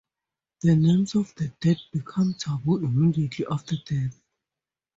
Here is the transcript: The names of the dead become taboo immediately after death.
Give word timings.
The 0.63 0.75
names 0.75 1.13
of 1.13 1.31
the 1.35 1.49
dead 1.59 1.77
become 1.93 2.33
taboo 2.33 2.77
immediately 2.77 3.45
after 3.51 3.75
death. 3.85 4.19